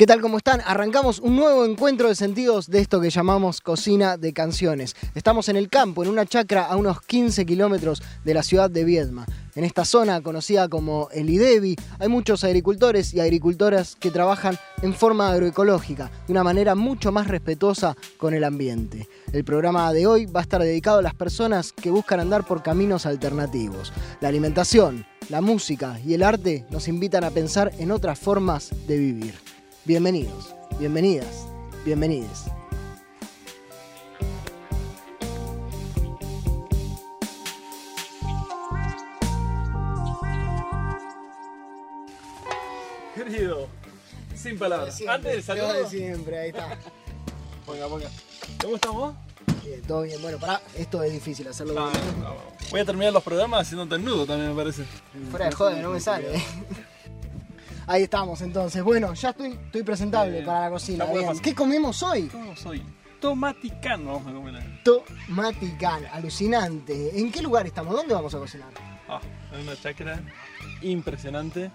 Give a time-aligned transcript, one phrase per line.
[0.00, 0.22] ¿Qué tal?
[0.22, 0.62] ¿Cómo están?
[0.64, 4.96] Arrancamos un nuevo encuentro de sentidos de esto que llamamos cocina de canciones.
[5.14, 8.84] Estamos en el campo, en una chacra a unos 15 kilómetros de la ciudad de
[8.84, 9.26] Viedma.
[9.54, 14.94] En esta zona conocida como el IDEBI hay muchos agricultores y agricultoras que trabajan en
[14.94, 19.06] forma agroecológica, de una manera mucho más respetuosa con el ambiente.
[19.34, 22.62] El programa de hoy va a estar dedicado a las personas que buscan andar por
[22.62, 23.92] caminos alternativos.
[24.22, 28.96] La alimentación, la música y el arte nos invitan a pensar en otras formas de
[28.96, 29.59] vivir.
[29.90, 31.48] Bienvenidos, bienvenidas,
[31.84, 32.44] bienvenides.
[43.14, 43.68] Querido,
[44.34, 44.94] sin palabras.
[44.96, 45.72] Siempre, Antes del saludo.
[45.74, 46.78] de siempre, ahí está.
[47.66, 48.08] Ponga, ponga.
[48.62, 49.14] ¿Cómo estamos?
[49.64, 50.22] Bien, todo bien.
[50.22, 52.20] Bueno, pará, esto es difícil hacerlo Ah, bien.
[52.22, 52.36] no, no.
[52.70, 54.84] Voy a terminar los programas haciéndote el nudo también, me parece.
[55.30, 56.28] Fuera de joda, no me sale.
[57.90, 58.84] Ahí estamos entonces.
[58.84, 60.44] Bueno, ya estoy, estoy presentable Bien.
[60.46, 60.98] para la cocina.
[60.98, 61.28] Ya puede bien.
[61.28, 61.42] pasar.
[61.42, 62.28] ¿Qué comemos hoy?
[62.28, 62.80] ¿Cómo soy?
[63.20, 64.82] Tomaticano vamos a comer.
[64.84, 67.18] Tomaticán, alucinante.
[67.18, 67.96] ¿En qué lugar estamos?
[67.96, 68.68] ¿Dónde vamos a cocinar?
[69.08, 69.20] Ah,
[69.52, 70.20] es una chacra
[70.82, 71.72] impresionante.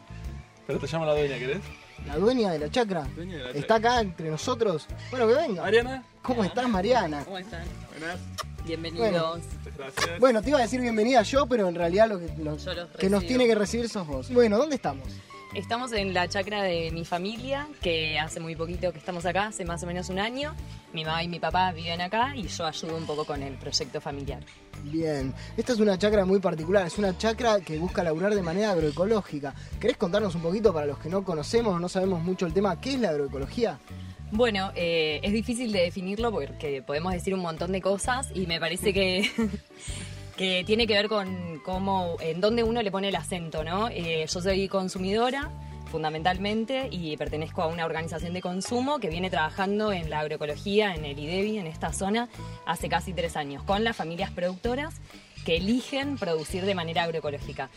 [0.65, 1.59] Pero te llama la dueña, ¿querés?
[2.07, 3.05] ¿La dueña de la chacra?
[3.13, 4.87] Dueña de la ¿Está acá entre nosotros?
[5.11, 5.63] Bueno, que venga.
[5.63, 6.05] Mariana.
[6.21, 7.25] ¿Cómo estás, Mariana?
[7.25, 7.65] ¿Cómo están?
[7.89, 8.19] Buenas.
[8.63, 9.39] Bienvenidos.
[9.39, 10.19] Muchas gracias.
[10.21, 12.55] Bueno, te iba a decir bienvenida yo, pero en realidad lo que, lo
[12.97, 14.31] que nos tiene que recibir sos vos.
[14.31, 15.09] Bueno, ¿dónde estamos?
[15.55, 19.63] Estamos en la chacra de mi familia, que hace muy poquito que estamos acá, hace
[19.63, 20.53] más o menos un año.
[20.91, 24.01] Mi mamá y mi papá viven acá y yo ayudo un poco con el proyecto
[24.01, 24.43] familiar.
[24.83, 28.71] Bien, esta es una chacra muy particular, es una chacra que busca laburar de manera
[28.71, 29.55] agroecológica.
[29.79, 32.81] ¿Querés contarnos un poquito para los que no conocemos o no sabemos mucho el tema,
[32.81, 33.79] qué es la agroecología?
[34.31, 38.59] Bueno, eh, es difícil de definirlo porque podemos decir un montón de cosas y me
[38.59, 39.31] parece que,
[40.37, 43.89] que tiene que ver con cómo, en dónde uno le pone el acento, ¿no?
[43.89, 45.51] Eh, yo soy consumidora
[45.91, 51.05] fundamentalmente y pertenezco a una organización de consumo que viene trabajando en la agroecología, en
[51.05, 52.27] el IDEBI, en esta zona,
[52.65, 54.99] hace casi tres años, con las familias productoras
[55.45, 57.69] que eligen producir de manera agroecológica.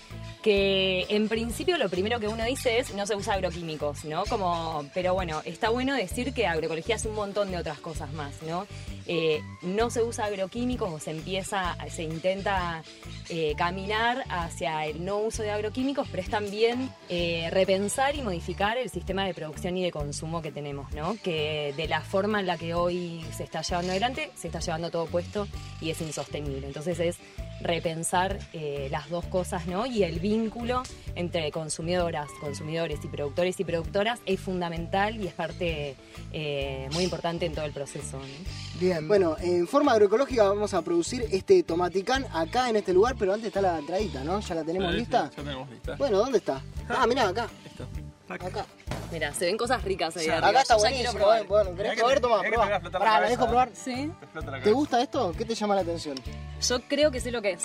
[0.43, 4.25] Que en principio lo primero que uno dice es no se usa agroquímicos, ¿no?
[4.25, 8.43] Como, pero bueno, está bueno decir que agroecología es un montón de otras cosas más,
[8.43, 8.67] ¿no?
[9.07, 12.83] Eh, no se usa agroquímicos o se empieza, se intenta
[13.29, 18.77] eh, caminar hacia el no uso de agroquímicos, pero es también eh, repensar y modificar
[18.79, 21.17] el sistema de producción y de consumo que tenemos, ¿no?
[21.23, 24.91] Que de la forma en la que hoy se está llevando adelante, se está llevando
[24.91, 25.47] todo puesto
[25.81, 26.67] y es insostenible.
[26.67, 27.19] Entonces es
[27.61, 29.87] repensar eh, las dos cosas, ¿no?
[29.87, 30.83] Y el vínculo
[31.15, 35.97] entre consumidoras, consumidores y productores y productoras es fundamental y es parte
[36.33, 38.19] eh, muy importante en todo el proceso.
[38.19, 38.81] ¿no?
[38.81, 43.33] Bien, bueno, en forma agroecológica vamos a producir este tomaticán acá en este lugar, pero
[43.35, 44.39] antes está la entradita, ¿no?
[44.41, 45.31] ¿Ya la tenemos Sí, lista?
[45.37, 45.97] Ya tenemos lista.
[45.97, 46.61] Bueno, ¿dónde está?
[46.89, 47.87] Ah, mirá, acá, Listo.
[48.29, 48.45] Tac.
[48.45, 48.67] acá.
[49.11, 50.61] Mira, se ven cosas ricas ahí Acá arriba.
[50.63, 52.45] está Yo buenísimo, bueno, ¿querés Mirá que probar?
[52.51, 52.91] mirá probá.
[52.91, 53.29] Pará, ¿la cabeza.
[53.31, 53.71] dejo probar?
[53.73, 55.33] Sí, Te la ¿Te gusta esto?
[55.37, 56.17] ¿Qué te llama la atención?
[56.61, 57.63] Yo creo que sé lo que es.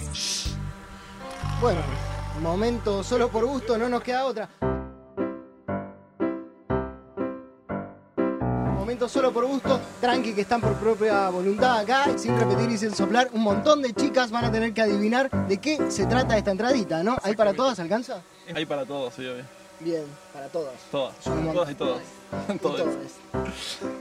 [1.61, 1.81] Bueno,
[2.41, 4.49] momento solo por gusto, no nos queda otra.
[8.75, 12.93] Momento solo por gusto, tranqui que están por propia voluntad acá, sin repetir y sin
[12.93, 13.29] soplar.
[13.33, 17.01] Un montón de chicas van a tener que adivinar de qué se trata esta entradita,
[17.01, 17.17] ¿no?
[17.23, 17.79] ¿Hay para todas?
[17.79, 18.21] ¿Alcanza?
[18.53, 19.43] Hay para todos, sí, obvio.
[19.79, 20.03] Bien,
[20.33, 20.73] para todas.
[20.91, 21.15] Todas.
[21.21, 21.71] Son Todas y.
[21.71, 22.01] Y Todos.
[22.61, 22.87] todas.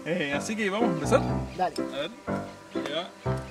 [0.04, 1.22] Eh, así que vamos a empezar.
[1.56, 1.74] Dale.
[1.78, 2.10] A ver.
[2.74, 3.41] Ahí va.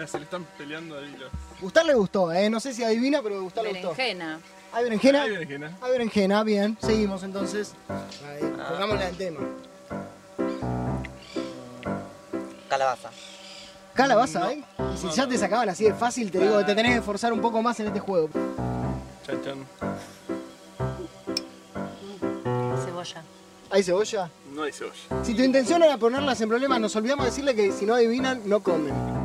[0.00, 1.28] Mira, se le están peleando ahí los.
[1.60, 2.48] Gustar le gustó, ¿eh?
[2.48, 3.90] No sé si adivina, pero Gustar le gustó.
[3.90, 4.40] Berenjena.
[4.72, 5.22] ¿Hay berenjena?
[5.24, 5.76] Ahí berenjena.
[5.82, 6.78] Hay berenjena, bien.
[6.80, 7.74] Seguimos entonces.
[7.86, 9.40] Ahí, pongámosla en tema.
[12.70, 13.10] Calabaza.
[13.92, 14.64] Calabaza, ¿eh?
[14.94, 17.34] Y si ya te sacaban así de fácil, te digo que te tenés que esforzar
[17.34, 18.30] un poco más en este juego.
[19.26, 19.66] Chan chan.
[22.86, 23.22] Cebolla.
[23.68, 24.30] ¿Hay cebolla?
[24.54, 25.24] No hay cebolla.
[25.24, 28.40] Si tu intención era ponerlas en problemas, nos olvidamos de decirle que si no adivinan,
[28.48, 29.19] no comen.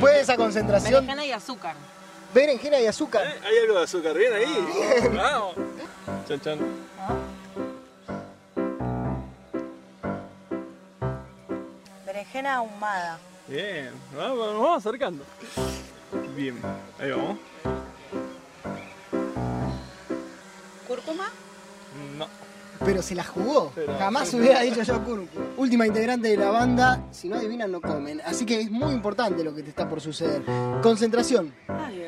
[0.00, 1.76] Después de esa concentración, Berenjena y azúcar.
[2.32, 3.26] berenjena y azúcar.
[3.26, 3.40] ¿Eh?
[3.44, 5.08] Hay algo de azúcar, bien ahí.
[5.14, 5.54] Vamos.
[6.26, 6.58] Chan chan.
[12.06, 13.18] Berenjena ahumada.
[13.46, 13.90] Bien.
[14.16, 15.24] Vamos, nos vamos acercando.
[16.34, 16.60] Bien.
[16.98, 17.38] Ahí vamos.
[20.86, 21.28] ¿Cúrcuma?
[22.16, 22.26] No.
[22.84, 23.72] Pero se la jugó.
[23.74, 25.46] Pero- Jamás hubiera dicho yo cúrcuma.
[25.56, 28.20] Última integrante de la banda, si no adivinan, no comen.
[28.24, 30.42] Así que es muy importante lo que te está por suceder.
[30.82, 31.52] Concentración.
[31.68, 32.06] Ay.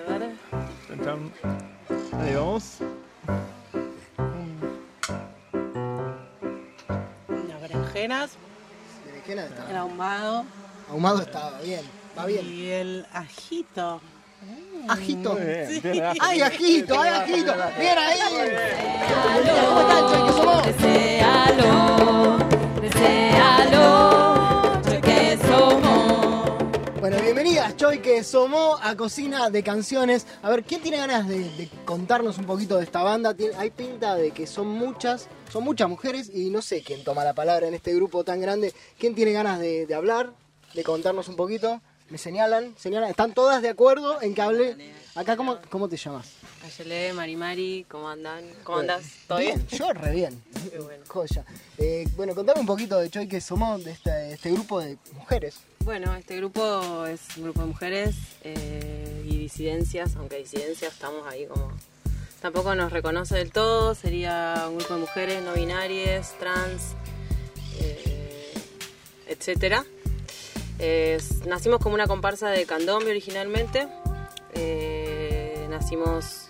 [2.19, 2.79] Ahí vamos.
[7.49, 8.31] Las berenjenas,
[9.07, 10.45] Berenjena el ahumado.
[10.91, 11.81] Ahumado estaba bien.
[12.19, 12.47] Va bien.
[12.47, 14.01] Y el ajito.
[14.89, 15.39] Ajito.
[16.21, 17.01] ¡Ay, ajito!
[17.01, 17.55] ¡Ay, ajito!
[17.79, 18.19] ¡Bien ahí!
[19.69, 20.67] ¿Cómo están, Choy, somos?
[20.67, 22.39] Desealo,
[22.81, 26.43] desealo, yo que somos.
[27.01, 30.27] Bueno, bienvenidas, Choy, que somos a Cocina de Canciones.
[30.43, 33.35] A ver, ¿quién tiene ganas de, de contarnos un poquito de esta banda?
[33.35, 37.25] Tiene- hay pinta de que son muchas, son muchas mujeres y no sé quién toma
[37.25, 38.73] la palabra en este grupo tan grande.
[38.99, 40.33] ¿Quién tiene ganas de, de hablar,
[40.75, 41.81] de contarnos un poquito?
[42.11, 44.77] Me señalan, señalan, ¿están todas de acuerdo en que hable?
[45.15, 46.31] Acá, ¿cómo, cómo te llamas?
[46.65, 48.45] Ayele, Mari Mari, ¿cómo andan?
[48.65, 49.03] ¿Cómo andás?
[49.27, 49.57] ¿Todo bien?
[49.67, 49.79] bien?
[49.81, 50.43] Yo re bien.
[50.71, 51.05] Qué bueno.
[51.09, 51.45] Joya.
[51.79, 55.57] Eh, bueno, contame un poquito de Choy, que somos de este, este grupo de mujeres.
[55.81, 61.47] Bueno, este grupo es un grupo de mujeres eh, y disidencias, aunque disidencias estamos ahí
[61.47, 61.73] como...
[62.41, 66.95] Tampoco nos reconoce del todo, sería un grupo de mujeres no binarias, trans,
[67.81, 68.53] eh,
[69.29, 69.85] etcétera.
[70.85, 73.87] Es- nacimos como una comparsa de candombe originalmente.
[74.55, 76.49] Eh, nacimos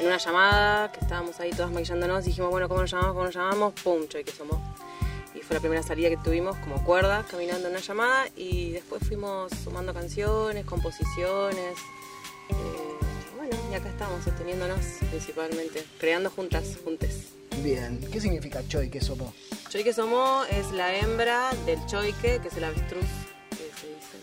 [0.00, 2.24] en una llamada que estábamos ahí todas maquillándonos.
[2.24, 3.12] Dijimos, bueno, ¿cómo nos llamamos?
[3.12, 3.74] ¿Cómo nos llamamos?
[3.84, 4.08] ¡Pum!
[4.08, 4.56] Choy que somos.
[5.32, 8.26] Y fue la primera salida que tuvimos como cuerda, caminando en una llamada.
[8.36, 11.74] Y después fuimos sumando canciones, composiciones.
[12.48, 12.54] eh,
[13.36, 14.80] bueno, y acá estamos sosteniéndonos
[15.10, 17.28] principalmente, creando juntas, juntes.
[17.62, 18.00] Bien.
[18.12, 19.32] ¿Qué significa Choy, que somos?
[19.68, 23.37] Choique Somó es la hembra del choique, que es el avestruz, que
[23.80, 24.18] se dice.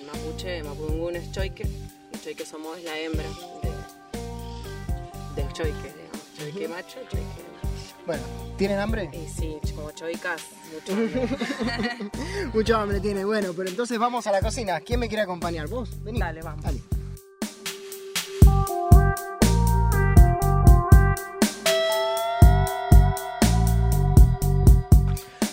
[0.00, 1.66] En mapuche, mapudungún es choique,
[2.12, 3.24] y choique Somó es la hembra
[3.62, 6.36] de- del choique, digamos.
[6.38, 7.68] Choique macho, choique macho.
[8.06, 8.22] Bueno,
[8.56, 9.10] ¿tienen hambre?
[9.36, 10.42] Sí, como choicas,
[10.72, 11.28] mucho hambre.
[12.54, 13.24] Mucho hambre tiene.
[13.24, 14.80] Bueno, pero entonces vamos a la cocina.
[14.80, 15.68] ¿Quién me quiere acompañar?
[15.68, 16.02] ¿Vos?
[16.02, 16.18] Vení.
[16.18, 16.64] Dale, vamos.
[16.64, 16.80] Dale.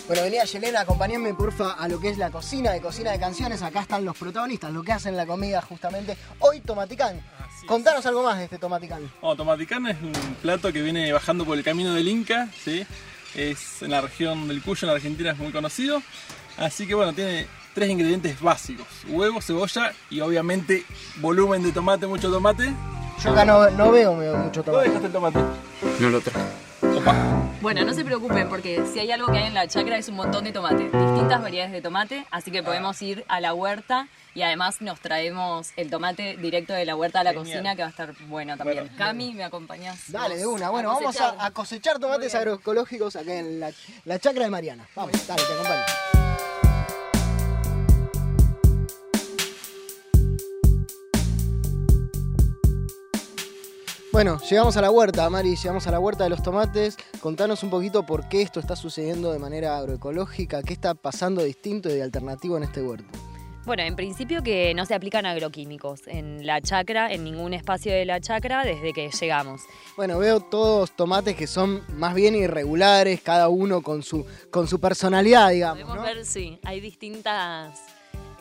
[0.08, 3.60] Bueno, venía Yelena, acompáñenme porfa a lo que es la cocina de cocina de canciones.
[3.60, 6.16] Acá están los protagonistas, lo que hacen la comida justamente.
[6.38, 7.20] Hoy Tomaticán.
[7.38, 7.68] Así es.
[7.68, 9.02] Contanos algo más de este Tomaticán.
[9.20, 12.86] Bueno, Tomaticán es un plato que viene bajando por el camino del Inca, ¿sí?
[13.34, 16.02] Es en la región del Cuyo, en la Argentina, es muy conocido.
[16.56, 22.30] Así que bueno, tiene tres ingredientes básicos: huevo, cebolla y obviamente volumen de tomate, mucho
[22.30, 22.72] tomate.
[23.22, 24.88] Yo acá no, no veo mucho ¿Dónde tomate.
[24.88, 25.38] dejaste el tomate?
[26.00, 26.40] No lo traje.
[26.96, 27.37] Opa.
[27.60, 30.14] Bueno, no se preocupen porque si hay algo que hay en la chacra es un
[30.14, 34.42] montón de tomate, distintas variedades de tomate, así que podemos ir a la huerta y
[34.42, 37.46] además nos traemos el tomate directo de la huerta a la Genial.
[37.46, 38.84] cocina que va a estar bueno también.
[38.84, 38.94] Bueno.
[38.96, 39.98] Cami, ¿me acompañás?
[40.12, 40.70] Dale, de una.
[40.70, 43.72] Bueno, vamos a, a cosechar tomates agroecológicos acá en la,
[44.04, 44.86] la chacra de Mariana.
[44.94, 46.17] Vamos, dale, te acompaño.
[54.18, 56.96] Bueno, llegamos a la huerta, Mari, llegamos a la huerta de los tomates.
[57.20, 61.46] Contanos un poquito por qué esto está sucediendo de manera agroecológica, qué está pasando de
[61.46, 63.06] distinto y de alternativo en este huerto.
[63.64, 68.04] Bueno, en principio que no se aplican agroquímicos en la chacra, en ningún espacio de
[68.06, 69.60] la chacra desde que llegamos.
[69.96, 74.80] Bueno, veo todos tomates que son más bien irregulares, cada uno con su, con su
[74.80, 75.84] personalidad, digamos.
[75.84, 76.02] Podemos ¿no?
[76.02, 77.78] ver, sí, hay distintas,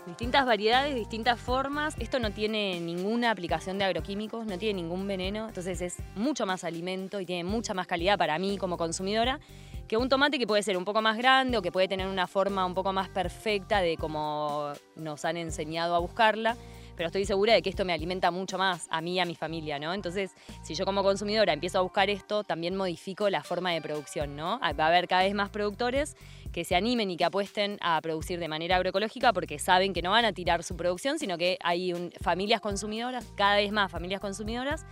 [0.08, 1.96] distintas variedades, distintas formas.
[2.00, 6.64] Esto no tiene ninguna aplicación de agroquímicos, no tiene ningún veneno, entonces es mucho más
[6.64, 9.40] alimento y tiene mucha más calidad para mí como consumidora
[9.88, 12.28] que un tomate que puede ser un poco más grande o que puede tener una
[12.28, 16.58] forma un poco más perfecta de como nos han enseñado a buscarla.
[16.98, 19.36] Pero estoy segura de que esto me alimenta mucho más a mí y a mi
[19.36, 19.94] familia, ¿no?
[19.94, 20.32] Entonces,
[20.64, 24.60] si yo como consumidora empiezo a buscar esto, también modifico la forma de producción, ¿no?
[24.60, 26.18] Va a haber cada vez más productores
[26.52, 30.10] que se animen y que apuesten a producir de manera agroecológica porque saben que no
[30.10, 34.86] van a tirar su producción, sino que hay familias consumidoras, cada vez más familias consumidoras,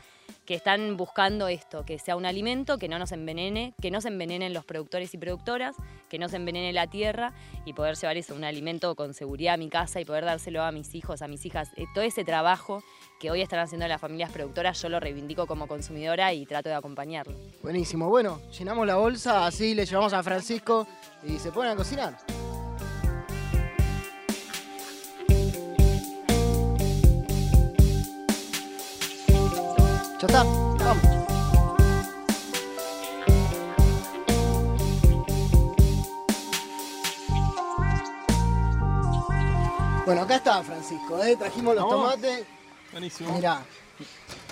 [0.45, 4.09] que están buscando esto, que sea un alimento que no nos envenene, que no se
[4.09, 5.75] envenenen los productores y productoras,
[6.09, 7.33] que no se envenene la tierra
[7.65, 10.71] y poder llevar eso, un alimento con seguridad a mi casa y poder dárselo a
[10.71, 11.69] mis hijos, a mis hijas.
[11.75, 12.83] Eh, todo ese trabajo
[13.19, 16.75] que hoy están haciendo las familias productoras, yo lo reivindico como consumidora y trato de
[16.75, 17.33] acompañarlo.
[17.61, 18.09] Buenísimo.
[18.09, 20.87] Bueno, llenamos la bolsa, así le llevamos a Francisco
[21.23, 22.34] y se ponen a cocinar.
[30.27, 30.43] Ya está,
[30.83, 31.03] vamos.
[40.05, 41.35] Bueno, acá está Francisco, ¿eh?
[41.35, 42.11] trajimos los Vamos.
[42.13, 42.45] tomates.
[42.91, 43.33] Buenísimo.
[43.33, 43.63] Mirá,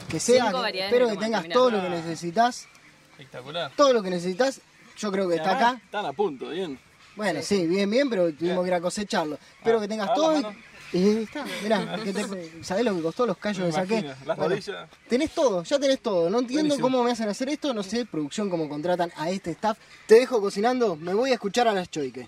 [0.09, 1.53] que sea, Cinco que- variedades espero de que tomate, tengas mirá.
[1.53, 2.67] todo lo que necesitas.
[3.11, 3.71] Espectacular.
[3.75, 4.61] Todo lo que necesitas,
[4.97, 5.81] yo creo que está acá.
[5.85, 6.79] Están a punto, bien.
[7.15, 8.61] Bueno, sí, bien, bien, pero tuvimos Bien.
[8.63, 9.37] que ir a cosecharlo.
[9.59, 10.39] Espero Ah, que tengas a ver todo.
[10.39, 10.55] y- mano.
[10.93, 13.97] Y ahí está, mirá, que te- ¿sabés lo que costó los callos Me que saqué?
[13.99, 14.89] imagino, las rodillas.
[15.09, 16.29] tenés todo, ya tenés todo.
[16.29, 16.85] No entiendo Buenísimo.
[16.87, 19.77] cómo me hacen hacer esto, no sé, producción, cómo contratan a este staff.
[20.05, 22.27] Te dejo cocinando, me voy a escuchar a las choiques.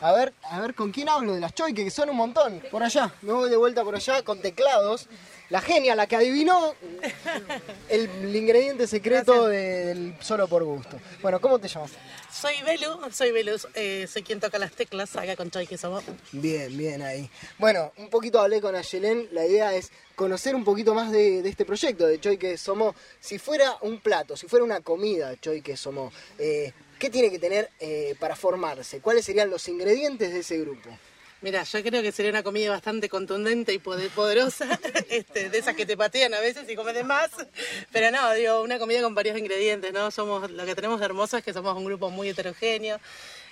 [0.00, 1.34] A ver, a ver, ¿con quién hablo?
[1.34, 2.62] De las choiques, que son un montón.
[2.70, 5.08] Por allá, me voy de vuelta por allá con teclados.
[5.50, 6.74] La genia, la que adivinó
[7.88, 11.00] el, ingrediente secreto de- del solo por gusto.
[11.22, 11.92] Bueno, ¿cómo te llamas?
[12.30, 16.04] Soy Belu, soy Belu, eh, soy quien toca las teclas acá con Choy que somos.
[16.32, 17.28] Bien, bien ahí.
[17.58, 19.26] Bueno, un poquito hablé con Ayelén.
[19.32, 22.94] La idea es conocer un poquito más de, de este proyecto de Choy que Somos.
[23.18, 27.38] Si fuera un plato, si fuera una comida Choy que Somos, eh, ¿qué tiene que
[27.38, 29.00] tener eh, para formarse?
[29.00, 30.90] ¿Cuáles serían los ingredientes de ese grupo?
[31.40, 34.66] Mira, yo creo que sería una comida bastante contundente y poder- poderosa,
[35.08, 37.30] este, de esas que te patean a veces y comes de más.
[37.92, 40.10] Pero no, digo, una comida con varios ingredientes, ¿no?
[40.10, 42.98] Somos, lo que tenemos de hermoso es que somos un grupo muy heterogéneo,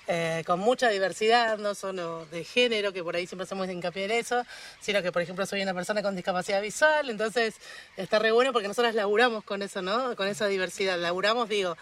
[0.08, 4.10] eh, con mucha diversidad, no solo de género, que por ahí siempre hacemos hincapié en
[4.12, 4.42] eso,
[4.80, 7.54] sino que, por ejemplo, soy una persona con discapacidad visual, entonces
[7.96, 10.16] está re bueno porque nosotros laburamos con eso, ¿no?
[10.16, 10.98] Con esa diversidad.
[10.98, 11.76] Laburamos, digo,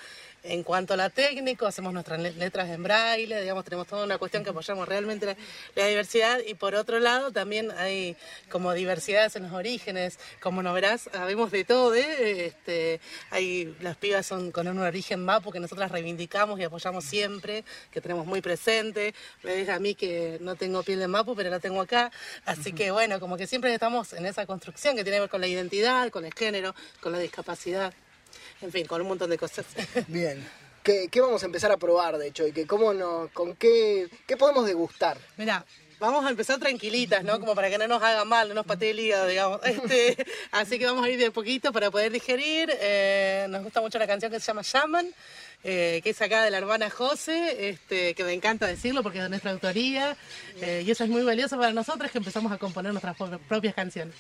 [0.45, 4.19] en cuanto a la técnico, hacemos nuestras le- letras en braille, digamos, tenemos toda una
[4.19, 5.37] cuestión que apoyamos realmente la,
[5.75, 6.39] la diversidad.
[6.47, 8.15] Y por otro lado también hay
[8.51, 12.47] como diversidades en los orígenes, como no verás, habemos de todo, ¿eh?
[12.47, 17.65] este, hay, las pibas son con un origen mapu que nosotras reivindicamos y apoyamos siempre,
[17.91, 21.49] que tenemos muy presente, me ves a mí que no tengo piel de mapu, pero
[21.49, 22.13] la tengo acá,
[22.45, 25.41] así que bueno, como que siempre estamos en esa construcción que tiene que ver con
[25.41, 27.95] la identidad, con el género, con la discapacidad,
[28.65, 29.67] en fin, con un montón de cosas.
[30.09, 30.47] Bien.
[30.83, 32.53] ¿Qué, qué vamos a empezar a probar de Choy?
[32.53, 35.17] que ¿Cómo no, ¿Con qué, qué podemos degustar?
[35.39, 35.65] Mira,
[35.99, 37.41] vamos a empezar tranquilitas, ¿no?
[37.41, 39.61] Como para que no nos haga mal, no nos patee el hígado, digamos.
[39.65, 42.71] Este, así que vamos a ir de poquito para poder digerir.
[42.81, 45.09] Eh, nos gusta mucho la canción que se llama Shaman.
[45.67, 49.25] eh, que es acá de la hermana José, este, que me encanta decirlo porque es
[49.25, 50.15] de nuestra autoría,
[50.61, 53.75] eh, y eso es muy valioso para nosotros que empezamos a componer nuestras pro- propias
[53.75, 54.15] canciones.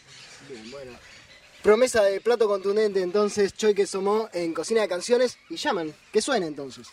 [1.65, 5.95] Promesa de plato contundente, entonces, Choy que somos en Cocina de Canciones y llaman.
[6.13, 6.89] Que suene entonces.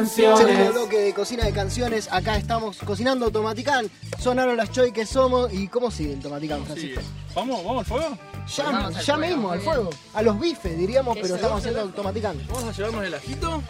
[0.00, 0.72] De Segundo canciones.
[0.72, 2.08] bloque de Cocina de Canciones.
[2.10, 3.90] Acá estamos cocinando Tomaticán.
[4.20, 5.52] Sonaron las Choy que somos.
[5.52, 6.64] ¿Y cómo sigue el Tomaticán.
[6.64, 7.00] Francisco?
[7.34, 8.18] ¿Vamos, vamos al fuego?
[8.56, 9.70] Ya, Vamos al ya fuego, mismo, al bien.
[9.72, 9.90] fuego.
[10.14, 12.40] A los bifes, diríamos, pero estamos haciendo Tomaticán.
[12.48, 13.62] Vamos a llevarnos el ajito.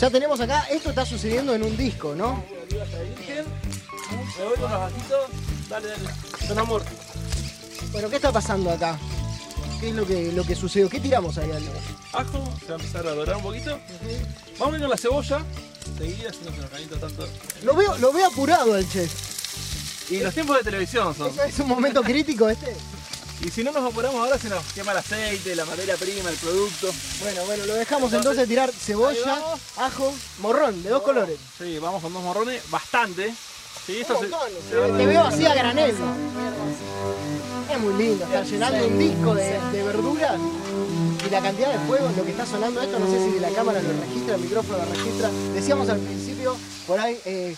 [0.00, 2.42] Ya tenemos acá, esto está sucediendo en un disco, ¿no?
[2.68, 5.20] Me voy con los ajitos.
[5.70, 6.08] Dale, dale.
[6.46, 6.82] Son amor.
[7.92, 8.98] Bueno, ¿qué está pasando acá?
[9.80, 10.88] ¿Qué es lo que, lo que sucedió?
[10.88, 11.62] ¿Qué tiramos ahí al
[12.12, 13.78] Ajo, se va a empezar a dorar un poquito.
[14.58, 15.42] Vamos a con la cebolla.
[15.98, 17.28] Seguida, si no se nos calienta tanto.
[17.62, 20.10] Lo veo, lo veo apurado al chef.
[20.10, 21.28] Y los tiempos de televisión son.
[21.28, 22.74] ¿Eso es un momento crítico este?
[23.44, 26.36] Y si no nos apuramos ahora se nos quema el aceite, la materia prima, el
[26.36, 26.90] producto.
[27.20, 29.60] Bueno, bueno, lo dejamos entonces tirar Ahí cebolla, vamos.
[29.76, 31.36] ajo, morrón, de dos colores.
[31.58, 33.34] Sí, vamos con dos morrones, bastante.
[33.86, 35.94] Sí, esto Un se- montón, se va a- te veo así a granel.
[37.78, 40.38] Muy lindo, estar llenando un disco de, verduras
[41.26, 43.80] y la cantidad de fuego, lo que está sonando esto, no sé si la cámara
[43.80, 45.30] lo registra, el micrófono lo registra.
[45.52, 46.56] Decíamos al principio,
[46.86, 47.56] por ahí, eh,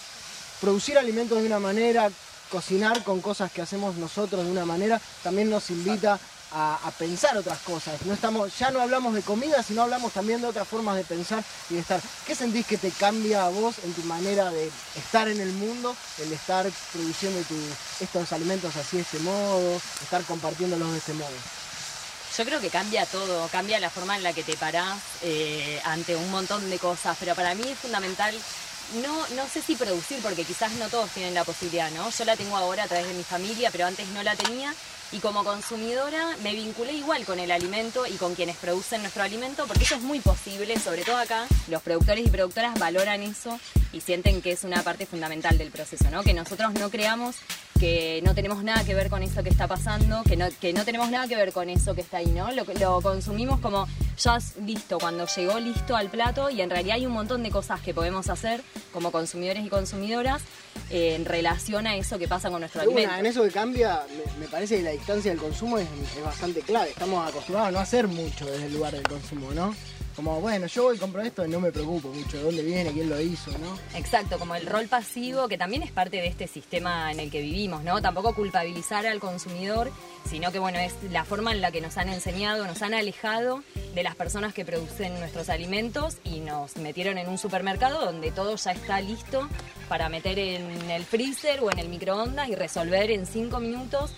[0.61, 2.11] producir alimentos de una manera,
[2.51, 6.19] cocinar con cosas que hacemos nosotros de una manera, también nos invita
[6.53, 8.01] a, pensar otras cosas.
[8.03, 11.45] No estamos, ya no hablamos de comida, sino hablamos también de otras formas de pensar
[11.71, 12.01] y de estar.
[12.27, 15.95] ¿Qué sentís que te cambia a vos en tu manera de estar en el mundo,
[16.19, 17.41] el estar produciendo
[18.01, 21.37] estos alimentos así de este modo, estar compartiéndolos de este modo?
[22.37, 26.15] Yo creo que cambia todo, cambia la forma en la que te parás eh, ante
[26.15, 28.33] un montón de cosas, pero para mí es fundamental,
[28.95, 32.11] no, no sé si producir, porque quizás no todos tienen la posibilidad, ¿no?
[32.11, 34.75] Yo la tengo ahora a través de mi familia, pero antes no la tenía.
[35.11, 39.67] Y como consumidora me vinculé igual con el alimento y con quienes producen nuestro alimento,
[39.67, 43.59] porque eso es muy posible, sobre todo acá, los productores y productoras valoran eso
[43.93, 46.23] y sienten que es una parte fundamental del proceso, ¿no?
[46.23, 47.37] Que nosotros no creamos
[47.79, 50.85] que no tenemos nada que ver con eso que está pasando, que no, que no
[50.85, 52.51] tenemos nada que ver con eso que está ahí, ¿no?
[52.53, 53.87] Lo, lo consumimos como
[54.19, 57.81] ya listo, cuando llegó listo al plato y en realidad hay un montón de cosas
[57.81, 60.43] que podemos hacer como consumidores y consumidoras
[60.91, 63.21] eh, en relación a eso que pasa con nuestro De una, alimento.
[63.21, 64.03] en eso que cambia,
[64.37, 66.91] me, me parece que la distancia del consumo es, es bastante clave.
[66.91, 69.75] Estamos acostumbrados a no hacer mucho desde el lugar del consumo, ¿no?
[70.19, 72.91] Como, bueno, yo voy y compro esto y no me preocupo mucho de dónde viene,
[72.91, 73.79] quién lo hizo, ¿no?
[73.97, 77.41] Exacto, como el rol pasivo, que también es parte de este sistema en el que
[77.41, 78.03] vivimos, ¿no?
[78.03, 79.93] Tampoco culpabilizar al consumidor,
[80.29, 83.63] sino que, bueno, es la forma en la que nos han enseñado, nos han alejado
[83.95, 88.57] de las personas que producen nuestros alimentos y nos metieron en un supermercado donde todo
[88.57, 89.49] ya está listo
[89.89, 94.11] para meter en el freezer o en el microondas y resolver en cinco minutos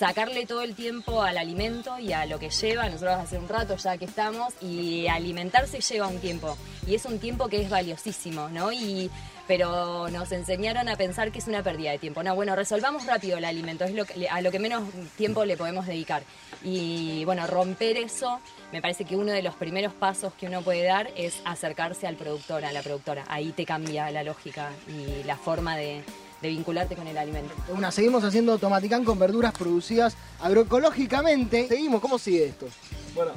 [0.00, 2.88] sacarle todo el tiempo al alimento y a lo que lleva.
[2.88, 7.18] Nosotros hace un rato ya que estamos y alimentarse lleva un tiempo y es un
[7.18, 8.72] tiempo que es valiosísimo, ¿no?
[8.72, 9.10] Y
[9.46, 12.22] pero nos enseñaron a pensar que es una pérdida de tiempo.
[12.22, 14.84] No, bueno, resolvamos rápido el alimento, es lo que, a lo que menos
[15.18, 16.22] tiempo le podemos dedicar.
[16.62, 18.40] Y bueno, romper eso,
[18.72, 22.16] me parece que uno de los primeros pasos que uno puede dar es acercarse al
[22.16, 23.24] productor, a la productora.
[23.28, 26.04] Ahí te cambia la lógica y la forma de,
[26.40, 27.54] de vincularte con el alimento.
[27.68, 31.68] Una, seguimos haciendo tomaticán con verduras producidas agroecológicamente.
[31.68, 32.66] Seguimos, ¿cómo sigue esto?
[33.14, 33.32] Bueno,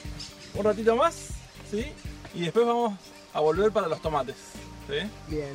[0.55, 1.29] un ratito más,
[1.69, 1.85] ¿sí?
[2.33, 2.93] Y después vamos
[3.33, 4.35] a volver para los tomates,
[4.87, 5.07] ¿sí?
[5.27, 5.53] Bien.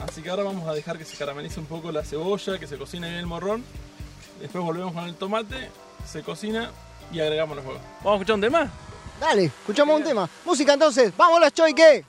[0.00, 2.78] Así que ahora vamos a dejar que se caramelice un poco la cebolla, que se
[2.78, 3.64] cocine bien el morrón.
[4.40, 5.70] Después volvemos con el tomate,
[6.06, 6.70] se cocina
[7.12, 7.82] y agregamos los huevos.
[7.98, 8.70] ¿Vamos a escuchar un tema?
[9.20, 10.28] Dale, escuchamos un tema.
[10.44, 12.04] Música entonces, vámonos, Choique.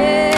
[0.00, 0.29] Cuando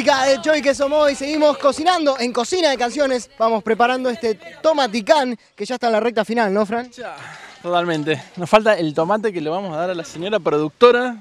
[0.00, 3.30] música de Joy que somos y seguimos cocinando en Cocina de Canciones.
[3.38, 6.90] Vamos preparando este tomaticán que ya está en la recta final, ¿no, Fran?
[6.90, 7.14] Ya,
[7.62, 8.22] totalmente.
[8.36, 11.18] Nos falta el tomate que le vamos a dar a la señora productora.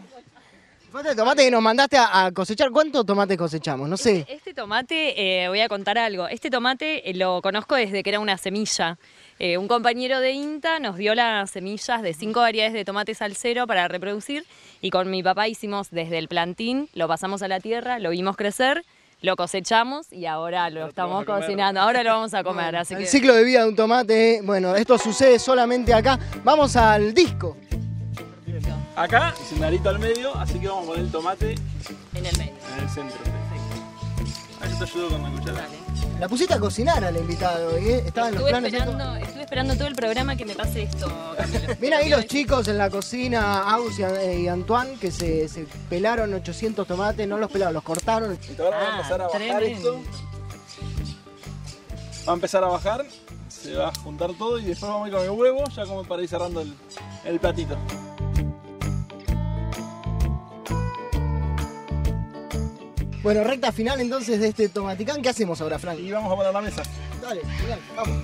[0.94, 2.72] Falta el tomate que nos mandaste a, a cosechar.
[2.72, 3.90] ¿Cuántos tomates cosechamos?
[3.90, 4.26] No sé.
[4.30, 6.30] Este tomate, eh, voy a contar algo.
[6.30, 8.98] Este tomate eh, lo conozco desde que era una semilla.
[9.42, 13.66] Eh, un compañero de INTA nos dio las semillas de cinco variedades de tomate salsero
[13.68, 14.46] para reproducir
[14.82, 18.36] y con mi papá hicimos desde el plantín, lo pasamos a la tierra, lo vimos
[18.36, 18.84] crecer,
[19.22, 21.80] lo cosechamos y ahora lo, estamos cocinando.
[21.80, 24.76] Ahora lo vamos a comer, así El que ciclo de vida de un tomate, bueno,
[24.76, 26.20] esto sucede solamente acá.
[26.44, 27.56] Vamos al disco.
[28.98, 31.56] Acá, sin al medio, así que vamos a poner el tomate
[32.14, 32.54] en el medio.
[32.76, 33.39] en el centro.
[34.80, 35.68] Te ayudo con la cuchara.
[36.20, 38.04] La pusiste a cocinar al invitado, ¿eh?
[38.06, 38.74] Estaba en los Estuve planes.
[38.74, 38.90] esto.
[38.92, 41.08] esperando, estuve esperando todo el programa que me pase esto.
[41.38, 41.76] Camilo.
[41.80, 45.66] Ven ahí los chicos en la cocina, Aus y, eh, y Antoine, que se, se
[45.90, 48.38] pelaron 800 tomates, no los pelaron, los cortaron.
[48.58, 49.96] Y ahora va a Ah, empezar a bajar tremendo.
[49.96, 50.02] esto.
[52.28, 53.06] Va a empezar a bajar,
[53.48, 56.04] se va a juntar todo y después vamos a ir con el huevo, ya como
[56.06, 56.74] para ir cerrando el,
[57.26, 57.78] el platito.
[63.22, 65.22] Bueno, recta final entonces de este tomaticán.
[65.22, 66.00] ¿Qué hacemos ahora, Frank?
[66.00, 66.84] Y vamos a poner la mesa.
[67.22, 68.24] Dale, genial, vamos.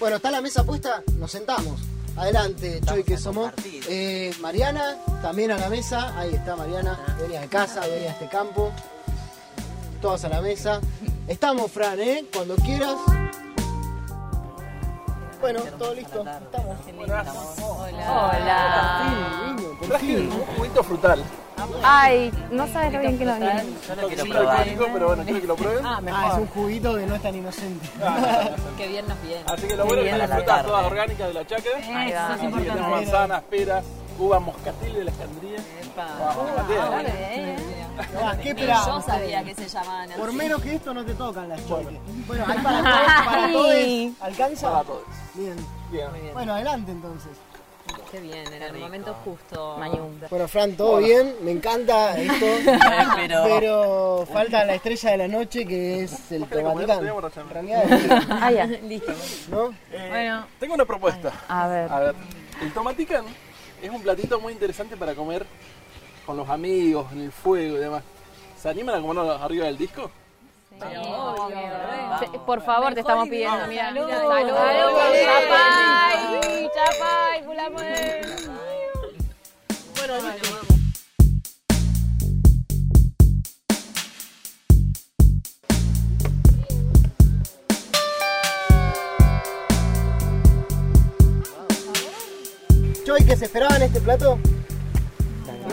[0.00, 1.80] Bueno, está la mesa puesta, nos sentamos.
[2.16, 3.52] Adelante, Choy, que somos.
[3.88, 6.18] Eh, Mariana, también a la mesa.
[6.18, 8.72] Ahí está Mariana, venía de casa, venía a este campo.
[10.00, 10.80] Todas a la mesa.
[11.28, 12.24] Estamos, Fran, ¿eh?
[12.32, 12.94] Cuando quieras.
[15.40, 16.24] Bueno, todo listo.
[16.24, 16.76] Estamos.
[18.08, 19.56] Hola.
[19.78, 21.22] Por Traje un juguito frutal.
[21.82, 23.64] Ay, no sabes lo bien que nos viene.
[23.88, 24.66] Yo lo No quiero probar.
[24.92, 25.84] pero bueno, quiero que lo prueben.
[25.86, 27.88] Ah, es un juguito que no es tan inocente.
[28.76, 29.42] Qué bien nos viene.
[29.46, 31.72] Así que lo bueno es que las frutas todas orgánicas de la chacra.
[31.78, 32.82] Eso es importante.
[32.82, 33.84] manzanas, peras,
[34.18, 35.58] uvas moscatel de la escandría.
[35.96, 37.56] Vamos, mate.
[38.22, 40.20] Ah, ¿Qué Yo sabía que se llamaban así.
[40.20, 41.98] Por menos que esto no te tocan las choiques.
[42.26, 43.24] Bueno, hay para todos.
[43.26, 44.12] Para todos.
[44.20, 44.70] ¿Alcanza?
[44.70, 45.02] Para todos.
[45.34, 45.56] Bien.
[45.90, 46.08] Bien.
[46.34, 47.30] Bueno, adelante entonces.
[48.10, 49.76] Qué bien, en el momento justo.
[50.28, 51.34] Bueno, Fran, todo bien.
[51.42, 52.46] Me encanta esto.
[53.16, 56.48] Pero- Pero falta la estrella de la noche que es el es
[58.30, 58.66] Ah, ya.
[58.66, 59.12] Listo.
[59.50, 59.70] ¿no?
[59.92, 60.46] Eh, Bueno.
[60.58, 61.32] Tengo una propuesta.
[61.48, 61.92] A ver.
[61.92, 62.14] A ver,
[62.60, 63.24] el tomaticán
[63.82, 65.46] es un platito muy interesante para comer
[66.26, 68.02] con los amigos, en el fuego y demás.
[68.60, 70.10] ¿Se animan a comerlo arriba del disco?
[72.20, 73.66] Sí, Por favor, te estamos pidiendo.
[73.68, 74.10] Mira, Salud.
[74.10, 74.28] salud.
[74.28, 74.96] Salud.
[75.24, 76.70] Chapay.
[76.74, 78.20] Chapay, Pulamue.
[93.04, 94.38] Choy, ¿que se esperaban este plato?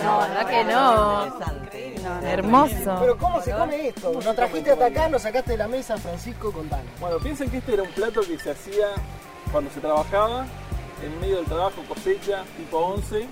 [0.03, 2.27] No, verdad que no.
[2.27, 2.97] Hermoso.
[2.99, 4.13] Pero ¿cómo se come esto?
[4.13, 6.83] Nos trajiste hasta acá, nos sacaste de la mesa, Francisco, contame.
[6.99, 8.87] Bueno, piensen que este era un plato que se hacía
[9.51, 10.45] cuando se trabajaba,
[11.03, 13.27] en medio del trabajo, cosecha, tipo 11,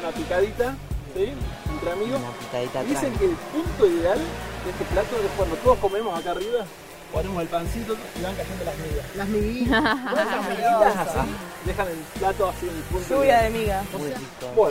[0.00, 0.76] una picadita,
[1.14, 1.32] ¿sí?
[1.72, 2.20] Entre amigos.
[2.20, 6.32] Una picadita Dicen que el punto ideal de este plato es cuando todos comemos acá
[6.32, 6.64] arriba,
[7.12, 9.16] ponemos el pancito y van cayendo las migas.
[9.16, 9.82] Las miguitas.
[10.14, 11.18] Las miguitas así,
[11.66, 13.52] dejan el plato así en el punto ideal.
[13.52, 13.84] miga.
[13.98, 14.46] Muy rico.
[14.56, 14.70] Bueno.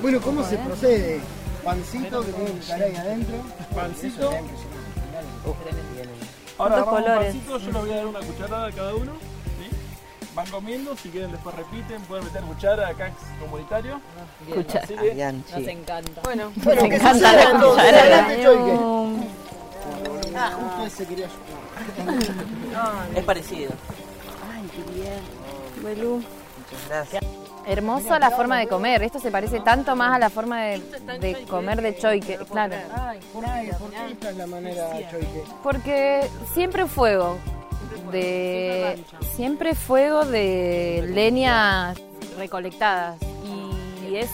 [0.00, 1.20] Tiene ¿cómo se procede?
[1.64, 3.36] Pancito que tiene ahí adentro.
[3.74, 4.30] Pancito.
[6.58, 7.34] Ahora ¿Cuántos agarramos un colores?
[7.34, 9.12] pancito, yo les voy a dar una cucharada a cada uno.
[9.12, 9.76] ¿sí?
[10.34, 14.00] Van comiendo, si quieren después repiten, pueden meter cuchara, acá es comunitario.
[15.14, 15.52] Bianchi.
[15.52, 16.20] Nos encanta.
[16.22, 16.52] Bueno,
[16.88, 18.28] que encanta la cuchara.
[20.28, 20.38] Choique.
[20.38, 23.18] Ah, justo ese quería yo.
[23.18, 23.70] Es parecido.
[25.82, 26.16] Belú.
[26.16, 27.24] Muchas gracias.
[27.66, 29.02] Hermosa la forma de comer.
[29.02, 30.80] Esto se parece tanto más a la forma de,
[31.20, 32.76] de comer de Choi que, claro.
[33.32, 33.72] ¿Por qué?
[33.78, 35.44] ¿Por qué esta es la manera, Choique?
[35.62, 37.36] Porque siempre fuego
[38.10, 39.04] de
[39.36, 41.98] siempre fuego de leñas
[42.38, 43.18] recolectadas
[44.08, 44.30] y es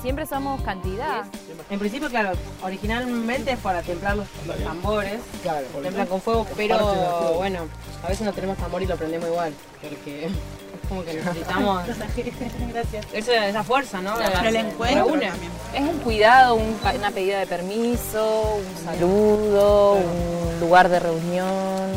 [0.00, 1.24] siempre somos cantidad.
[1.68, 2.32] en principio, claro,
[2.62, 4.26] originalmente es para templar los
[4.64, 5.20] tambores.
[5.42, 7.60] Claro, Se templan con fuego, pero bueno,
[8.02, 11.84] a veces no tenemos tambor y lo prendemos igual, porque es como que necesitamos
[13.12, 14.16] Eso, esa fuerza, ¿no?
[14.16, 15.30] Pero el encuentro Reúne.
[15.74, 21.90] Es un cuidado, un una pedida de permiso, un saludo, un lugar de reunión.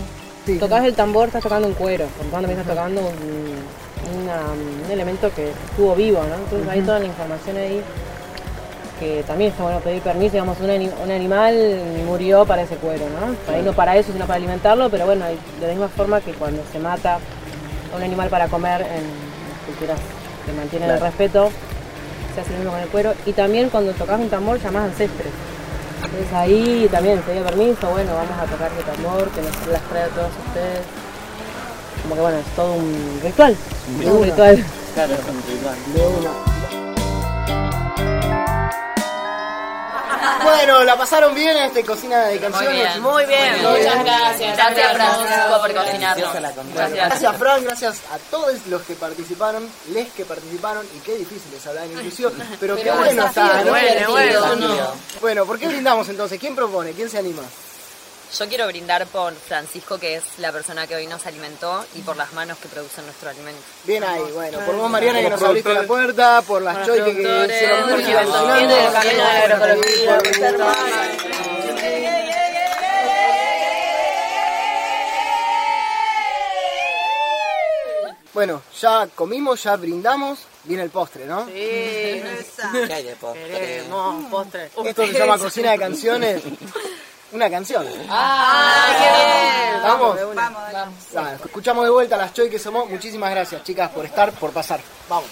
[0.45, 0.57] Sí.
[0.59, 3.82] Tocas el tambor, estás tocando un cuero, por lo tanto también estás tocando un,
[4.21, 4.51] una-
[4.85, 6.35] un elemento que estuvo vivo, ¿no?
[6.35, 7.81] Entonces hay toda la información ahí
[8.99, 11.55] que también está bueno pedir permiso, digamos, un, ani- un animal
[12.05, 13.33] murió para ese cuero, ¿no?
[13.45, 15.37] Para ahí no para eso, sino para alimentarlo, pero bueno, de
[15.67, 17.15] la misma forma que cuando se mata
[17.93, 19.03] a un animal para comer en
[19.65, 19.97] culturas
[20.45, 21.49] que mantienen el respeto,
[22.35, 23.13] se hace lo mismo con el cuero.
[23.25, 25.31] Y también cuando tocas un tambor llamás ancestres.
[26.03, 30.03] Entonces ahí también pedí permiso, bueno, vamos a tocar el tambor, que nos las trae
[30.03, 30.81] a todos ustedes.
[32.03, 33.57] Como que bueno, es todo un ritual.
[33.99, 34.25] De un una.
[34.25, 34.65] ritual.
[34.93, 35.75] Claro, es un ritual.
[35.93, 36.53] De una.
[40.43, 42.99] Bueno, ¿la pasaron bien en este cocina de canciones?
[42.99, 43.55] Muy bien.
[43.61, 44.57] Muchas gracias.
[44.57, 46.33] Gracias, Francisco, por cocinarnos.
[46.93, 51.65] Gracias Fran, gracias a todos los que participaron, les que participaron, y qué difícil es
[51.65, 53.71] hablar en inclusión, pero qué bueno está, ¿no?
[53.71, 54.93] bueno, bueno.
[55.21, 56.39] Bueno, ¿por qué brindamos entonces?
[56.39, 56.91] ¿Quién propone?
[56.91, 57.43] ¿Quién se anima?
[58.37, 62.17] Yo quiero brindar por Francisco, que es la persona que hoy nos alimentó, y por
[62.17, 63.61] las manos que producen nuestro alimento.
[63.83, 67.45] Bien ahí, bueno, por vos Mariana que nos abriste la puerta, por las choiques que
[67.45, 68.01] hicieron por.
[78.33, 81.45] Bueno, ya comimos, ya brindamos, viene el postre, ¿no?
[81.53, 82.23] ¿Qué
[82.91, 83.47] hay de postre?
[83.47, 84.71] Queremos postre.
[84.85, 86.41] Esto se llama cocina de canciones.
[87.33, 87.87] Una canción.
[88.09, 89.83] ¡Ah, qué bien!
[89.83, 90.17] ¿Vamos?
[91.11, 92.87] Dale, escuchamos de vuelta a las Choy que somos.
[92.87, 94.79] Muchísimas gracias, chicas, por estar, por pasar.
[95.09, 95.29] Vamos.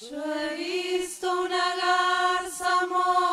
[0.00, 3.29] Yo he visto una garza mora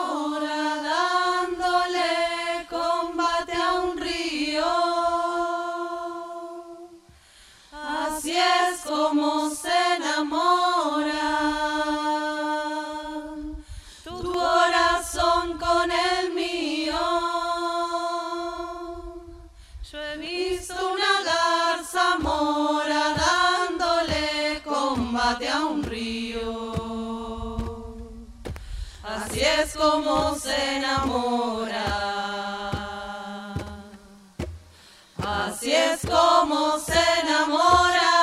[25.30, 26.74] a un río.
[29.04, 31.84] Así es como se enamora.
[35.18, 38.14] Así es como se enamora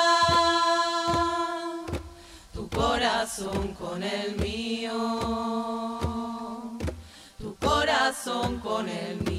[2.55, 5.21] tu corazón con el mío.
[7.39, 9.34] Tu corazón con el mío.